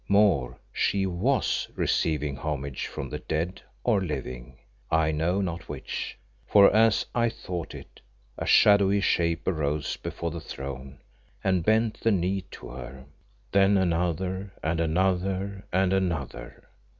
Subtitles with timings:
[0.07, 4.57] More, she was receiving homage from dead or living
[4.89, 8.01] I know not which for, as I thought it,
[8.35, 10.97] a shadowy Shape arose before the throne
[11.43, 13.05] and bent the knee to her,
[13.51, 16.67] then another, and another, and another.